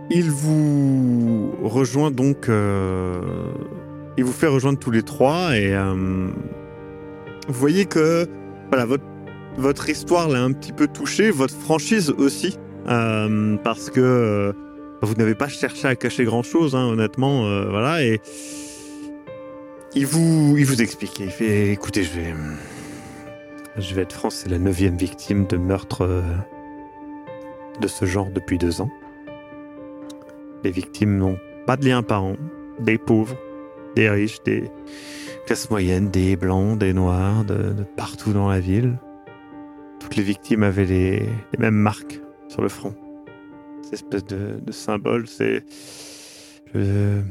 Il 0.10 0.30
vous 0.30 1.54
rejoint 1.64 2.12
donc. 2.12 2.50
euh, 2.50 3.22
il 4.18 4.24
vous 4.24 4.34
fait 4.34 4.48
rejoindre 4.48 4.80
tous 4.80 4.92
les 4.92 5.04
trois 5.04 5.58
et 5.58 5.74
euh, 5.74 5.94
vous 7.48 7.54
voyez 7.54 7.86
que 7.86 8.28
voilà 8.70 8.86
votre 8.86 9.04
votre 9.58 9.88
histoire 9.88 10.30
l'a 10.30 10.42
un 10.42 10.52
petit 10.52 10.74
peu 10.74 10.88
touché, 10.88 11.30
votre 11.30 11.54
franchise 11.54 12.10
aussi, 12.18 12.58
euh, 12.88 13.56
parce 13.64 13.92
que 13.92 14.52
vous 15.04 15.14
n'avez 15.14 15.36
pas 15.36 15.48
cherché 15.48 15.88
à 15.88 15.96
cacher 15.96 16.24
grand 16.24 16.42
chose, 16.42 16.74
honnêtement, 16.74 17.46
euh, 17.46 17.70
voilà 17.70 18.04
et 18.04 18.20
il 19.94 20.08
vous 20.08 20.56
il 20.58 20.66
vous 20.66 20.82
explique. 20.82 21.20
Il 21.20 21.30
fait 21.30 21.70
écoutez, 21.72 22.04
je 22.04 22.12
vais 22.20 22.34
je 23.78 23.96
vais 23.96 24.04
être 24.04 24.14
franc, 24.14 24.30
c'est 24.30 24.50
la 24.50 24.60
neuvième 24.60 24.98
victime 24.98 25.48
de 25.48 25.58
meurtre 25.58 26.02
euh, 26.02 26.22
de 27.80 27.88
ce 27.88 28.06
genre 28.06 28.30
depuis 28.30 28.58
deux 28.58 28.82
ans. 28.82 28.92
Les 30.64 30.72
victimes 30.72 31.18
n'ont 31.18 31.38
pas 31.66 31.76
de 31.76 31.86
liens 31.86 32.04
parents, 32.04 32.38
des 32.80 32.98
pauvres, 32.98 33.36
des 33.96 34.10
riches, 34.10 34.42
des 34.44 34.70
classes 35.46 35.70
moyennes, 35.70 36.10
des 36.10 36.36
blancs, 36.36 36.78
des 36.78 36.94
noirs, 36.94 37.44
de, 37.46 37.74
partout 37.98 38.34
dans 38.34 38.48
la 38.48 38.60
ville. 38.60 39.00
Toutes 40.00 40.16
les 40.16 40.24
victimes 40.24 40.64
avaient 40.64 40.86
les, 40.86 41.20
les 41.20 41.60
mêmes 41.60 41.76
marques 41.76 42.22
sur 42.48 42.62
le 42.62 42.70
front. 42.70 42.96
Cette 43.82 43.94
espèce 43.94 44.26
de, 44.26 44.60
de 44.62 44.72
symbole, 44.72 45.28
c'est 45.28 45.64
le 46.74 47.22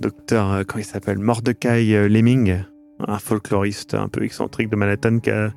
docteur, 0.00 0.50
euh, 0.50 0.62
comment 0.66 0.80
il 0.80 0.86
s'appelle 0.86 1.18
Mordecai 1.18 1.94
euh, 1.94 2.08
Lemming, 2.08 2.64
un 3.00 3.18
folkloriste 3.18 3.94
un 3.94 4.08
peu 4.08 4.22
excentrique 4.24 4.70
de 4.70 4.76
Manhattan 4.76 5.18
qui 5.18 5.30
a, 5.30 5.52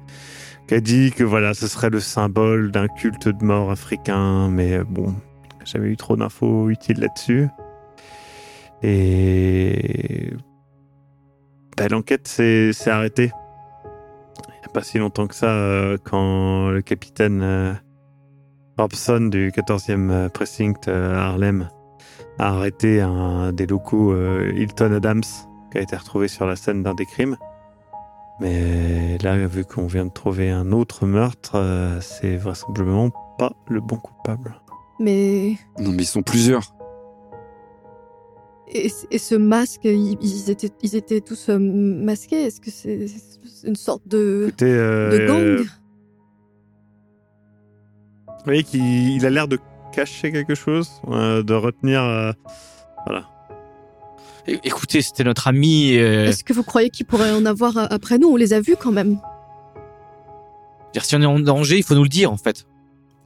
dit 0.82 1.12
que 1.12 1.24
voilà, 1.24 1.54
ce 1.54 1.68
serait 1.68 1.90
le 1.90 2.00
symbole 2.00 2.72
d'un 2.72 2.88
culte 2.88 3.30
de 3.30 3.44
mort 3.44 3.72
africain, 3.72 4.50
mais 4.50 4.84
bon, 4.84 5.16
j'ai 5.60 5.74
jamais 5.74 5.90
eu 5.90 5.98
trop 5.98 6.16
d'infos 6.16 6.70
utiles 6.70 7.00
là-dessus. 7.00 7.48
Et 8.84 10.34
ben, 11.78 11.88
l'enquête 11.90 12.28
s'est 12.28 12.72
arrêtée. 12.88 13.32
Il 14.48 14.60
n'y 14.60 14.66
a 14.66 14.70
pas 14.74 14.84
si 14.84 14.98
longtemps 14.98 15.28
que 15.28 15.36
ça, 15.36 15.50
euh, 15.50 15.98
quand 16.04 16.70
le 16.70 16.82
capitaine 16.82 17.42
euh, 17.42 17.74
Robson 18.78 19.30
du 19.32 19.52
14e 19.52 20.10
euh, 20.10 20.30
precinct 20.30 20.88
Harlem 20.88 21.70
a 22.40 22.50
arrêté 22.50 23.02
un 23.02 23.52
des 23.52 23.66
locaux 23.66 24.16
Hilton 24.16 24.94
Adams 24.94 25.24
qui 25.72 25.78
a 25.78 25.82
été 25.82 25.96
retrouvé 25.96 26.28
sur 26.28 26.46
la 26.46 26.56
scène 26.56 26.84
d'un 26.84 26.94
des 26.94 27.06
crimes. 27.06 27.38
Mais 28.40 29.18
là, 29.20 29.36
vu 29.48 29.66
qu'on 29.66 29.88
vient 29.88 30.06
de 30.06 30.12
trouver 30.12 30.50
un 30.52 30.72
autre 30.72 31.06
meurtre, 31.08 31.56
euh, 31.56 32.00
c'est 32.02 32.38
vraisemblablement 32.38 33.10
pas 33.38 33.54
le 33.68 33.82
bon 33.82 33.98
coupable. 33.98 34.56
Mais. 35.00 35.56
Non, 35.80 35.92
mais 35.92 36.04
ils 36.04 36.08
sont 36.08 36.22
plusieurs. 36.24 36.74
Et, 38.70 38.92
et 39.12 39.18
ce 39.18 39.34
masque, 39.36 39.86
ils, 39.86 40.18
ils 40.22 40.50
étaient, 40.50 40.72
ils 40.82 40.96
étaient 40.96 41.22
tous 41.22 41.50
euh, 41.50 41.58
masqués 41.58 42.44
Est-ce 42.44 42.60
que 42.60 42.70
c'est 42.70 43.06
une 43.64 43.76
sorte 43.78 44.08
de, 44.08 44.46
Écoutez, 44.50 44.66
euh, 44.70 45.10
de 45.10 45.28
gang? 45.28 45.66
Vous 48.28 48.44
voyez 48.46 48.64
qu'il 48.64 49.10
il 49.16 49.26
a 49.26 49.30
l'air 49.30 49.48
de 49.48 49.58
cacher 49.94 50.32
quelque 50.32 50.54
chose, 50.56 51.02
euh, 51.08 51.44
de 51.44 51.54
retenir. 51.54 52.04
euh, 52.04 52.32
voilà. 53.06 53.26
Écoutez, 54.48 55.02
c'était 55.02 55.24
notre 55.24 55.48
ami. 55.48 55.96
euh, 55.98 56.28
Est-ce 56.28 56.44
que 56.44 56.54
vous 56.54 56.64
croyez 56.64 56.90
qu'il 56.90 57.06
pourrait 57.06 57.32
en 57.32 57.46
avoir 57.46 57.78
euh, 57.78 57.86
après 57.90 58.18
nous? 58.18 58.30
On 58.30 58.36
les 58.38 58.54
a 58.54 58.62
vus 58.62 58.76
quand 58.80 58.92
même. 58.92 59.20
dire, 60.94 61.04
si 61.04 61.16
on 61.16 61.22
est 61.22 61.26
en 61.26 61.40
danger, 61.40 61.78
il 61.78 61.84
faut 61.84 61.96
nous 61.96 62.04
le 62.04 62.10
dire 62.10 62.32
en 62.32 62.38
fait. 62.38 62.66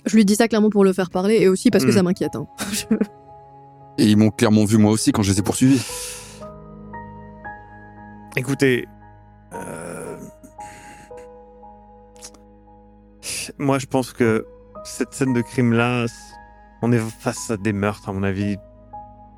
Je 0.06 0.16
lui 0.16 0.26
dis 0.26 0.36
ça 0.36 0.48
clairement 0.48 0.72
pour 0.72 0.84
le 0.84 0.94
faire 0.94 1.12
parler 1.12 1.36
et 1.36 1.48
aussi 1.48 1.70
parce 1.70 1.86
que 1.86 1.92
Hmm. 1.92 1.96
ça 1.96 2.04
m'inquiète. 2.04 2.36
hein. 2.36 2.48
Et 4.00 4.06
ils 4.06 4.18
m'ont 4.18 4.32
clairement 4.32 4.66
vu 4.66 4.78
moi 4.78 4.90
aussi 4.92 5.12
quand 5.12 5.22
je 5.22 5.32
les 5.32 5.40
ai 5.40 5.44
poursuivis. 5.44 5.82
Écoutez, 8.36 8.88
euh, 9.54 10.18
moi 13.60 13.78
je 13.78 13.86
pense 13.86 14.14
que 14.14 14.46
cette 14.84 15.14
scène 15.14 15.34
de 15.34 15.42
crime 15.42 15.74
là, 15.74 16.06
on 16.82 16.92
est 16.92 16.98
face 17.20 17.52
à 17.52 17.58
des 17.58 17.74
meurtres 17.74 18.10
à 18.10 18.14
mon 18.14 18.24
avis, 18.24 18.56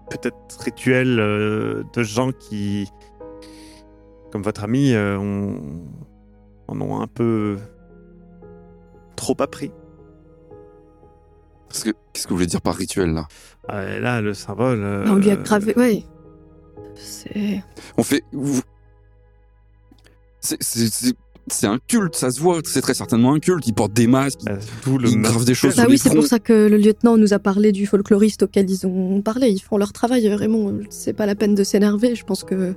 peut-être 0.09 0.59
rituels 0.59 1.19
euh, 1.19 1.83
de 1.93 2.03
gens 2.03 2.31
qui, 2.31 2.87
comme 4.31 4.41
votre 4.43 4.63
ami, 4.63 4.93
euh, 4.93 5.17
ont- 5.17 5.61
en 6.67 6.79
ont 6.81 7.01
un 7.01 7.07
peu 7.07 7.57
trop 9.15 9.35
appris. 9.39 9.71
Que, 11.83 11.89
qu'est-ce 12.13 12.25
que 12.27 12.29
vous 12.29 12.35
voulez 12.35 12.45
dire 12.47 12.61
par 12.61 12.75
rituel 12.75 13.13
là? 13.13 13.27
Euh, 13.71 13.99
là, 13.99 14.21
le 14.21 14.33
symbole. 14.35 14.83
euh, 14.83 15.05
On 15.07 15.15
lui 15.15 15.31
a 15.31 15.35
gravé. 15.35 15.73
C'est. 16.95 17.63
On 17.97 18.03
fait. 18.03 18.23
c'est, 20.39 20.61
c'est, 21.47 21.67
un 21.67 21.79
culte, 21.87 22.15
ça 22.15 22.31
se 22.31 22.39
voit. 22.39 22.59
C'est 22.65 22.81
très 22.81 22.93
certainement 22.93 23.33
un 23.33 23.39
culte. 23.39 23.67
Ils 23.67 23.73
portent 23.73 23.93
des 23.93 24.07
masques. 24.07 24.39
euh, 24.49 24.57
d'où 24.85 24.97
le 24.97 25.09
Ils 25.09 25.21
gravent 25.21 25.45
des 25.45 25.53
choses 25.53 25.75
Bah 25.75 25.83
sur 25.83 25.91
oui, 25.91 25.97
c'est 25.97 26.13
pour 26.13 26.25
ça 26.25 26.39
que 26.39 26.53
le 26.67 26.77
lieutenant 26.77 27.17
nous 27.17 27.33
a 27.33 27.39
parlé 27.39 27.71
du 27.71 27.85
folkloriste 27.85 28.43
auquel 28.43 28.69
ils 28.69 28.85
ont 28.87 29.21
parlé. 29.21 29.49
Ils 29.49 29.59
font 29.61 29.77
leur 29.77 29.93
travail, 29.93 30.27
Raymond. 30.33 30.81
C'est 30.89 31.13
pas 31.13 31.25
la 31.25 31.35
peine 31.35 31.55
de 31.55 31.63
s'énerver. 31.63 32.15
Je 32.15 32.23
pense 32.23 32.43
que 32.43 32.75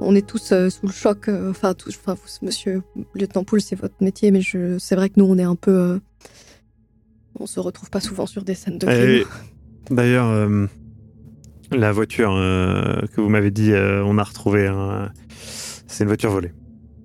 on 0.00 0.14
est 0.16 0.26
tous 0.26 0.50
euh, 0.52 0.70
sous 0.70 0.86
le 0.86 0.92
choc. 0.92 1.28
euh, 1.28 1.50
Enfin, 1.50 1.74
tous, 1.74 1.96
enfin, 2.00 2.14
vous, 2.14 2.46
monsieur 2.46 2.82
lieutenant 3.14 3.44
Poul, 3.44 3.60
c'est 3.60 3.76
votre 3.76 3.94
métier, 4.00 4.30
mais 4.32 4.40
je, 4.40 4.76
c'est 4.78 4.96
vrai 4.96 5.08
que 5.08 5.14
nous, 5.18 5.26
on 5.26 5.38
est 5.38 5.44
un 5.44 5.54
peu. 5.56 5.70
euh, 5.72 5.98
on 7.38 7.46
se 7.46 7.60
retrouve 7.60 7.90
pas 7.90 8.00
souvent 8.00 8.26
sur 8.26 8.42
des 8.44 8.54
scènes 8.54 8.78
de 8.78 8.88
Et 8.88 9.22
crime. 9.24 9.96
D'ailleurs, 9.96 10.26
euh, 10.28 10.66
la 11.72 11.92
voiture 11.92 12.32
euh, 12.36 13.02
que 13.14 13.20
vous 13.20 13.28
m'avez 13.28 13.50
dit, 13.50 13.72
euh, 13.72 14.02
on 14.04 14.18
a 14.18 14.22
retrouvé, 14.24 14.66
un- 14.66 15.10
c'est 15.86 16.04
une 16.04 16.08
voiture 16.08 16.30
volée. 16.30 16.52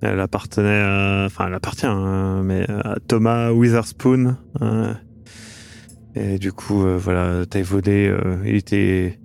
Elle 0.02 0.20
appartenait 0.20 0.80
à... 0.80 1.24
Enfin, 1.26 1.46
elle 1.48 1.54
appartient, 1.54 1.86
hein, 1.86 2.42
mais 2.42 2.68
à 2.70 2.96
Thomas 3.06 3.50
Witherspoon. 3.50 4.36
hein. 4.60 4.96
et 6.14 6.38
du 6.38 6.52
coup, 6.52 6.84
euh, 6.84 6.96
voilà, 6.96 7.44
Taïvodé, 7.46 8.08
euh, 8.08 8.42
il 8.46 8.54
était... 8.56 9.18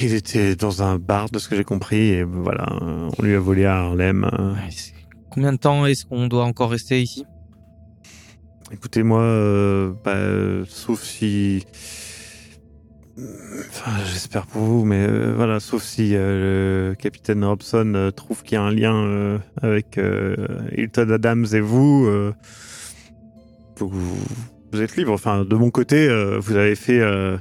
Il 0.00 0.14
était 0.14 0.56
dans 0.56 0.82
un 0.82 0.98
bar, 0.98 1.30
de 1.30 1.38
ce 1.38 1.48
que 1.48 1.54
j'ai 1.54 1.62
compris, 1.62 2.08
et 2.08 2.24
voilà, 2.24 2.66
euh, 2.82 3.08
on 3.16 3.22
lui 3.22 3.34
a 3.34 3.38
volé 3.38 3.64
à 3.66 3.76
Harlem. 3.76 4.28
euh. 4.32 4.54
Combien 5.30 5.52
de 5.52 5.58
temps 5.58 5.86
est-ce 5.86 6.04
qu'on 6.04 6.26
doit 6.26 6.44
encore 6.44 6.70
rester 6.70 7.00
ici? 7.00 7.24
Écoutez, 8.72 9.04
moi, 9.04 9.20
euh, 9.20 9.92
bah, 10.04 10.14
euh, 10.14 10.64
sauf 10.68 11.00
si... 11.02 11.64
Enfin, 13.18 13.90
j'espère 14.10 14.46
pour 14.46 14.62
vous, 14.62 14.84
mais 14.84 15.06
euh, 15.06 15.34
voilà, 15.36 15.60
sauf 15.60 15.82
si 15.82 16.12
euh, 16.14 16.88
le 16.90 16.94
capitaine 16.94 17.44
Robson 17.44 17.92
euh, 17.94 18.10
trouve 18.10 18.42
qu'il 18.42 18.54
y 18.54 18.58
a 18.58 18.62
un 18.62 18.70
lien 18.70 18.94
euh, 18.94 19.38
avec 19.60 19.98
euh, 19.98 20.34
Hilton 20.76 21.10
Adams 21.10 21.46
et 21.52 21.60
vous, 21.60 22.06
euh, 22.06 22.32
vous, 23.78 23.90
vous 24.72 24.80
êtes 24.80 24.96
libre. 24.96 25.12
Enfin, 25.12 25.44
de 25.44 25.54
mon 25.56 25.70
côté, 25.70 26.08
euh, 26.08 26.38
vous 26.40 26.56
avez 26.56 26.74
fait 26.74 27.00
euh, 27.00 27.36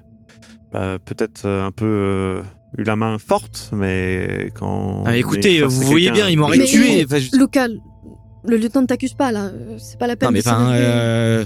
bah, 0.74 0.98
peut-être 1.04 1.46
un 1.48 1.72
peu 1.72 1.86
euh, 1.86 2.42
eu 2.78 2.84
la 2.84 2.98
main 2.98 3.18
forte, 3.18 3.70
mais 3.74 4.52
quand... 4.54 5.04
Ah, 5.06 5.12
on 5.12 5.14
Écoutez, 5.14 5.62
vous 5.62 5.82
voyez 5.84 6.12
bien, 6.12 6.28
il 6.28 6.38
m'aurait 6.38 6.60
tué. 6.66 7.06
Enfin, 7.06 7.20
je- 7.20 7.38
Luca, 7.38 7.68
le 8.44 8.58
lieutenant 8.58 8.82
ne 8.82 8.88
t'accuse 8.88 9.14
pas 9.14 9.32
là. 9.32 9.52
C'est 9.78 9.98
pas 9.98 10.08
la 10.08 10.18
peine. 10.18 10.28
Non, 10.30 10.34
mais 10.34 10.42
de 10.42 10.50
euh, 10.50 11.46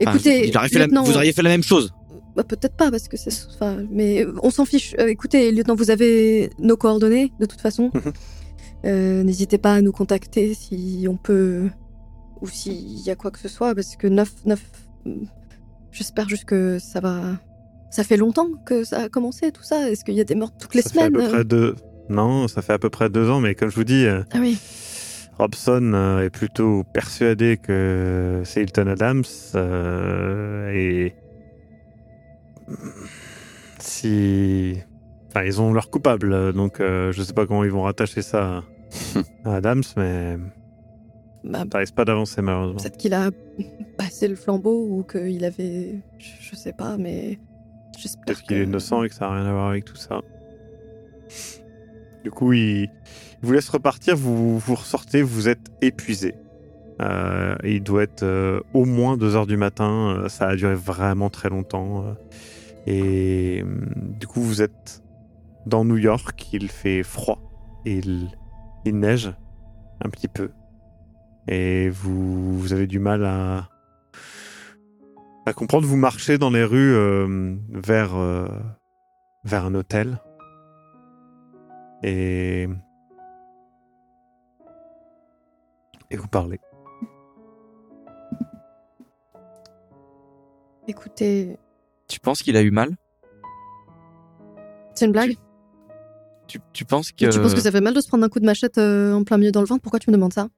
Écoutez, 0.00 0.50
lieutenant- 0.86 1.04
vous 1.04 1.16
auriez 1.16 1.32
fait 1.32 1.42
la 1.42 1.50
même 1.50 1.62
chose. 1.62 1.94
Bah, 2.36 2.44
peut-être 2.44 2.76
pas 2.76 2.90
parce 2.90 3.08
que 3.08 3.16
c'est. 3.16 3.30
Enfin, 3.54 3.84
mais 3.90 4.24
on 4.42 4.50
s'en 4.50 4.64
fiche. 4.64 4.94
Euh, 4.98 5.08
écoutez, 5.08 5.52
lieutenant, 5.52 5.74
vous 5.74 5.90
avez 5.90 6.50
nos 6.58 6.76
coordonnées 6.76 7.32
de 7.40 7.46
toute 7.46 7.60
façon. 7.60 7.90
Mhm. 7.94 8.12
Euh, 8.84 9.22
N'hésitez 9.22 9.58
pas 9.58 9.74
à 9.74 9.80
nous 9.80 9.92
contacter 9.92 10.54
si 10.54 11.06
on 11.08 11.16
peut 11.16 11.68
ou 12.40 12.48
s'il 12.48 13.00
y 13.00 13.10
a 13.10 13.14
quoi 13.14 13.30
que 13.30 13.38
ce 13.38 13.48
soit 13.48 13.74
parce 13.74 13.94
que 13.96 14.08
9 14.08 14.32
9 14.44 14.60
J'espère 15.92 16.28
juste 16.28 16.46
que 16.46 16.78
ça 16.78 17.00
va. 17.00 17.20
Ça 17.90 18.02
fait 18.04 18.16
longtemps 18.16 18.48
que 18.64 18.84
ça 18.84 19.02
a 19.02 19.08
commencé 19.08 19.52
tout 19.52 19.62
ça. 19.62 19.90
Est-ce 19.90 20.04
qu'il 20.04 20.14
y 20.14 20.20
a 20.20 20.24
des 20.24 20.34
morts 20.34 20.56
toutes 20.58 20.74
les 20.74 20.82
ça 20.82 20.90
fait 20.90 21.00
à 21.00 21.06
semaines 21.06 21.22
peu 21.22 21.28
près 21.28 21.44
deux... 21.44 21.76
Non, 22.08 22.48
ça 22.48 22.62
fait 22.62 22.72
à 22.72 22.78
peu 22.78 22.88
près 22.88 23.10
deux 23.10 23.28
ans, 23.30 23.40
mais 23.40 23.54
comme 23.54 23.68
je 23.70 23.76
vous 23.76 23.84
dis... 23.84 24.06
euh, 24.06 24.22
Ah 24.32 24.38
oui. 24.40 24.58
Robson 25.38 25.92
euh, 25.94 26.24
est 26.24 26.30
plutôt 26.30 26.84
persuadé 26.94 27.58
que 27.58 28.42
c'est 28.44 28.62
Hilton 28.62 28.86
Adams 28.86 29.24
euh, 29.54 30.70
et 30.72 31.14
si 33.78 34.78
enfin 35.28 35.44
ils 35.44 35.60
ont 35.60 35.72
leur 35.72 35.90
coupable 35.90 36.52
donc 36.52 36.80
euh, 36.80 37.12
je 37.12 37.22
sais 37.22 37.32
pas 37.32 37.46
comment 37.46 37.64
ils 37.64 37.70
vont 37.70 37.82
rattacher 37.82 38.22
ça 38.22 38.62
à 39.44 39.56
Adams 39.56 39.82
mais 39.96 40.36
Bah, 41.44 41.64
ça 41.70 41.78
risque 41.78 41.94
pas 41.94 42.04
d'avancer 42.04 42.42
malheureusement. 42.42 42.80
Peut-être 42.80 42.96
qu'il 42.96 43.14
a 43.14 43.30
passé 43.98 44.28
le 44.28 44.36
flambeau 44.36 44.86
ou 44.88 45.02
qu'il 45.02 45.44
avait. 45.44 45.96
Je, 46.18 46.54
sais 46.54 46.72
pas, 46.72 46.96
mais. 46.96 47.38
J'espère. 47.98 48.24
Peut-être 48.26 48.42
qu'il 48.42 48.56
est 48.58 48.64
innocent 48.64 49.02
et 49.02 49.08
que 49.08 49.14
ça 49.14 49.26
n'a 49.26 49.34
rien 49.34 49.46
à 49.46 49.52
voir 49.52 49.68
avec 49.70 49.84
tout 49.84 49.96
ça. 49.96 50.20
Du 52.22 52.30
coup, 52.30 52.52
il, 52.52 52.82
il 53.42 53.46
vous 53.46 53.52
laisse 53.52 53.68
repartir, 53.68 54.16
vous, 54.16 54.58
vous 54.58 54.74
ressortez, 54.76 55.22
vous 55.22 55.48
êtes 55.48 55.72
épuisé. 55.80 56.34
Euh, 57.00 57.56
il 57.64 57.82
doit 57.82 58.04
être 58.04 58.22
euh, 58.22 58.60
au 58.74 58.84
moins 58.84 59.16
2 59.16 59.34
heures 59.34 59.46
du 59.46 59.56
matin, 59.56 60.16
euh, 60.16 60.28
ça 60.28 60.48
a 60.48 60.56
duré 60.56 60.76
vraiment 60.76 61.30
très 61.30 61.48
longtemps. 61.48 62.14
Euh, 62.88 62.90
et 62.90 63.62
hum, 63.62 64.14
du 64.18 64.26
coup, 64.26 64.40
vous 64.40 64.62
êtes 64.62 65.02
dans 65.66 65.84
New 65.84 65.96
York, 65.96 66.48
il 66.52 66.70
fait 66.70 67.02
froid, 67.02 67.38
et 67.84 67.98
il, 68.84 68.98
neige 68.98 69.32
un 70.04 70.08
petit 70.08 70.28
peu. 70.28 70.50
Et 71.48 71.88
vous, 71.88 72.72
avez 72.72 72.86
du 72.86 72.98
mal 72.98 73.24
à, 73.24 73.68
à 75.46 75.52
comprendre. 75.52 75.86
Vous 75.86 75.96
marchez 75.96 76.38
dans 76.38 76.50
les 76.50 76.64
rues 76.64 76.94
euh, 76.94 77.56
vers, 77.70 78.16
euh, 78.16 78.48
vers 79.44 79.64
un 79.66 79.74
hôtel. 79.74 80.18
Et. 82.02 82.68
Et 86.10 86.16
vous 86.16 86.28
parlez. 86.28 86.60
Écoutez, 90.88 91.56
Tu 92.12 92.20
penses 92.20 92.42
qu'il 92.42 92.58
a 92.58 92.60
eu 92.62 92.70
mal? 92.70 92.90
C'est 94.94 95.06
une 95.06 95.12
blague 95.12 95.34
tu, 96.46 96.58
tu 96.74 96.84
penses 96.84 97.10
que. 97.10 97.30
Tu 97.32 97.40
penses 97.40 97.54
que 97.54 97.60
ça 97.62 97.70
fait 97.72 97.80
mal 97.80 97.94
de 97.94 98.00
se 98.02 98.08
prendre 98.08 98.22
un 98.24 98.28
coup 98.28 98.38
de 98.38 98.44
machette 98.44 98.76
euh, 98.76 99.14
en 99.14 99.24
plein 99.24 99.38
milieu 99.38 99.50
dans 99.50 99.62
le 99.62 99.66
ventre 99.66 99.80
Pourquoi 99.80 99.98
tu 99.98 100.10
me 100.10 100.14
demandes 100.16 100.34
ça? 100.34 100.48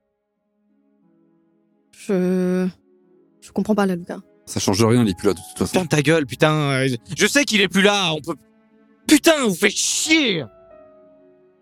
Je. 1.92 2.66
Je 3.40 3.52
comprends 3.52 3.76
pas, 3.76 3.86
là, 3.86 3.94
Lucas. 3.94 4.18
Ça 4.46 4.58
change 4.58 4.84
rien, 4.84 5.04
il 5.04 5.10
est 5.10 5.16
plus 5.16 5.28
là 5.28 5.34
de 5.34 5.38
toute 5.38 5.56
façon. 5.58 5.72
Ferme 5.72 5.86
ta 5.86 6.02
gueule, 6.02 6.26
putain. 6.26 6.52
euh, 6.52 6.88
Je 7.16 7.26
sais 7.28 7.44
qu'il 7.44 7.60
est 7.60 7.68
plus 7.68 7.82
là. 7.82 8.12
On 8.14 8.20
peut. 8.20 8.34
Putain, 9.06 9.44
vous 9.46 9.54
faites 9.54 9.70
chier. 9.70 10.44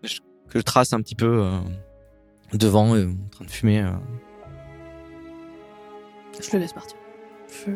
Je, 0.01 0.17
que 0.49 0.57
je 0.57 0.63
trace 0.63 0.93
un 0.93 1.01
petit 1.01 1.15
peu 1.15 1.43
euh, 1.43 1.59
devant, 2.53 2.95
euh, 2.95 3.09
en 3.25 3.29
train 3.29 3.45
de 3.45 3.51
fumer. 3.51 3.81
euh. 3.83 3.91
Je 6.41 6.49
le 6.53 6.59
laisse 6.59 6.73
partir. 6.73 6.97
Je... 7.67 7.71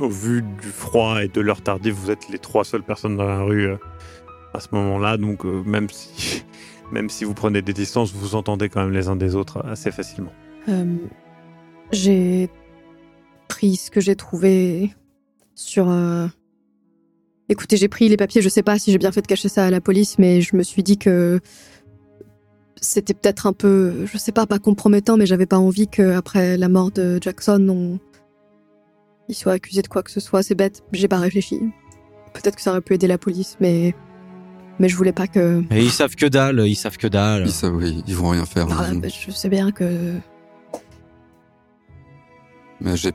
Au 0.00 0.08
vu 0.08 0.42
du 0.42 0.68
froid 0.68 1.22
et 1.22 1.28
de 1.28 1.40
l'heure 1.42 1.60
tardive, 1.60 1.94
vous 1.94 2.10
êtes 2.10 2.30
les 2.30 2.38
trois 2.38 2.64
seules 2.64 2.82
personnes 2.82 3.16
dans 3.16 3.26
la 3.26 3.42
rue 3.42 3.68
euh, 3.68 3.76
à 4.54 4.60
ce 4.60 4.68
moment-là. 4.72 5.18
Donc, 5.18 5.44
euh, 5.44 5.62
même, 5.64 5.90
si, 5.90 6.42
même 6.92 7.10
si 7.10 7.24
vous 7.24 7.34
prenez 7.34 7.60
des 7.60 7.74
distances, 7.74 8.12
vous 8.12 8.20
vous 8.20 8.34
entendez 8.34 8.70
quand 8.70 8.82
même 8.82 8.92
les 8.92 9.08
uns 9.08 9.16
des 9.16 9.34
autres 9.34 9.62
assez 9.66 9.90
facilement. 9.90 10.32
Euh, 10.70 10.96
j'ai 11.92 12.48
pris 13.48 13.76
ce 13.76 13.90
que 13.90 14.00
j'ai 14.00 14.16
trouvé 14.16 14.90
sur. 15.54 15.92
Écoutez, 17.50 17.76
j'ai 17.76 17.88
pris 17.88 18.08
les 18.08 18.16
papiers. 18.16 18.40
Je 18.40 18.48
sais 18.48 18.62
pas 18.62 18.78
si 18.78 18.92
j'ai 18.92 18.98
bien 18.98 19.12
fait 19.12 19.22
de 19.22 19.26
cacher 19.26 19.50
ça 19.50 19.66
à 19.66 19.70
la 19.70 19.82
police, 19.82 20.18
mais 20.18 20.40
je 20.40 20.56
me 20.56 20.62
suis 20.62 20.82
dit 20.82 20.96
que 20.96 21.40
c'était 22.80 23.12
peut-être 23.12 23.46
un 23.46 23.52
peu, 23.52 24.06
je 24.06 24.16
sais 24.16 24.32
pas, 24.32 24.46
pas 24.46 24.58
compromettant, 24.58 25.18
mais 25.18 25.26
j'avais 25.26 25.46
pas 25.46 25.58
envie 25.58 25.88
qu'après 25.88 26.56
la 26.56 26.68
mort 26.68 26.90
de 26.90 27.18
Jackson, 27.20 27.68
on... 27.68 27.98
il 29.30 29.34
soit 29.34 29.52
accusé 29.52 29.82
de 29.82 29.88
quoi 29.88 30.02
que 30.02 30.10
ce 30.10 30.20
soit. 30.20 30.42
C'est 30.42 30.54
bête. 30.54 30.82
J'ai 30.92 31.08
pas 31.08 31.18
réfléchi. 31.18 31.60
Peut-être 32.34 32.56
que 32.56 32.62
ça 32.62 32.70
aurait 32.70 32.80
pu 32.80 32.94
aider 32.94 33.06
la 33.06 33.18
police, 33.18 33.56
mais 33.60 33.94
mais 34.78 34.88
je 34.88 34.96
voulais 34.96 35.12
pas 35.12 35.26
que. 35.26 35.62
Et 35.70 35.82
ils 35.82 35.90
savent 35.90 36.14
que 36.16 36.26
dalle, 36.26 36.60
ils 36.66 36.74
savent 36.76 36.96
que 36.96 37.06
dalle. 37.06 37.44
Ils 37.46 37.52
savent, 37.52 37.74
oui, 37.76 38.02
ils 38.06 38.14
vont 38.14 38.30
rien 38.30 38.44
faire. 38.44 38.66
Ah, 38.70 38.90
bah, 38.94 39.08
je 39.08 39.30
sais 39.30 39.48
bien 39.48 39.72
que 39.72 40.14
Mais 42.80 42.96
j'ai 42.96 43.12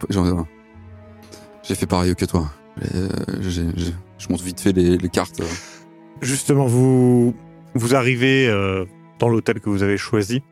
j'ai 1.63 1.75
fait 1.75 1.87
pareil 1.87 2.15
que 2.15 2.25
toi. 2.25 2.51
Euh, 2.93 3.09
je 3.41 4.29
monte 4.29 4.41
vite 4.41 4.59
fait 4.59 4.71
les, 4.73 4.97
les 4.97 5.09
cartes. 5.09 5.39
euh. 5.39 5.45
Justement, 6.21 6.65
vous, 6.67 7.33
vous 7.73 7.95
arrivez 7.95 8.47
euh, 8.47 8.85
dans 9.19 9.29
l'hôtel 9.29 9.59
que 9.59 9.69
vous 9.69 9.81
avez 9.81 9.97
choisi 9.97 10.43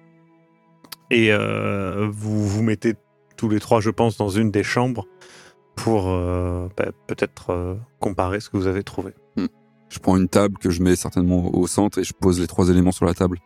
et 1.12 1.32
euh, 1.32 2.10
vous 2.12 2.48
vous 2.48 2.64
mettez 2.64 2.96
tous 3.38 3.50
les 3.50 3.60
trois, 3.60 3.82
je 3.82 3.92
pense, 3.92 4.18
dans 4.18 4.30
une 4.30 4.50
des 4.52 4.64
chambres 4.64 5.06
pour 5.76 6.10
euh, 6.10 6.68
bah, 6.78 6.92
peut-être 7.08 7.50
euh, 7.52 7.76
comparer 8.00 8.40
ce 8.40 8.50
que 8.50 8.58
vous 8.58 8.68
avez 8.68 8.84
trouvé. 8.84 9.14
Je 9.90 10.00
prends 10.00 10.16
une 10.18 10.28
table 10.28 10.58
que 10.58 10.72
je 10.72 10.82
mets 10.82 10.96
certainement 10.96 11.56
au 11.56 11.68
centre 11.68 12.00
et 12.00 12.04
je 12.04 12.14
pose 12.14 12.40
les 12.40 12.48
trois 12.48 12.70
éléments 12.70 12.92
sur 12.92 13.06
la 13.06 13.14
table. 13.14 13.38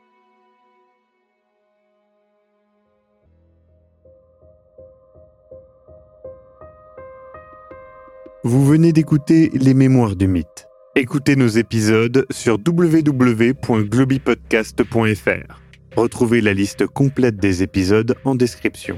Vous 8.46 8.66
venez 8.66 8.94
d'écouter 8.94 9.50
Les 9.54 9.74
Mémoires 9.74 10.16
du 10.16 10.30
Mythe. 10.30 10.70
Écoutez 10.96 11.36
nos 11.36 11.50
épisodes 11.50 12.26
sur 12.32 12.58
www.globipodcast.fr. 12.66 15.62
Retrouvez 15.98 16.40
la 16.40 16.54
liste 16.54 16.88
complète 16.88 17.36
des 17.36 17.62
épisodes 17.62 18.16
en 18.24 18.36
description. 18.36 18.98